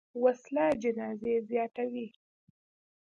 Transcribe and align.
وسله 0.23 0.65
جنازې 0.83 1.33
زیاتوي 1.49 2.07